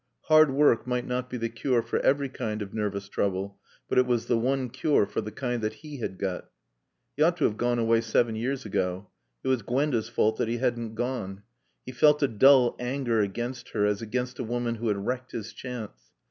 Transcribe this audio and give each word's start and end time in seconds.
Hard 0.29 0.49
work 0.49 0.87
might 0.87 1.05
not 1.05 1.29
be 1.29 1.37
the 1.37 1.47
cure 1.47 1.83
for 1.83 1.99
every 1.99 2.27
kind 2.27 2.63
of 2.63 2.73
nervous 2.73 3.07
trouble, 3.07 3.59
but 3.87 3.99
it 3.99 4.07
was 4.07 4.25
the 4.25 4.35
one 4.35 4.67
cure 4.71 5.05
for 5.05 5.21
the 5.21 5.29
kind 5.31 5.61
that 5.61 5.73
he 5.85 5.97
had 5.97 6.17
got. 6.17 6.49
He 7.15 7.21
ought 7.21 7.37
to 7.37 7.43
have 7.43 7.55
gone 7.55 7.77
away 7.77 8.01
seven 8.01 8.35
years 8.35 8.65
ago. 8.65 9.11
It 9.43 9.47
was 9.49 9.61
Gwenda's 9.61 10.09
fault 10.09 10.37
that 10.37 10.47
he 10.47 10.57
hadn't 10.57 10.95
gone. 10.95 11.43
He 11.85 11.91
felt 11.91 12.23
a 12.23 12.27
dull 12.27 12.75
anger 12.79 13.19
against 13.19 13.69
her 13.73 13.85
as 13.85 14.01
against 14.01 14.39
a 14.39 14.43
woman 14.43 14.73
who 14.73 14.87
had 14.87 15.05
wrecked 15.05 15.33
his 15.33 15.53
chance. 15.53 16.11